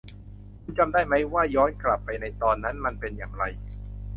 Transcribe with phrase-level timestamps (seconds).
[0.63, 3.43] คุณจำได้มั้ยว่าย้อนกลับไปในตอนนั้นมันเป็นอย่างไร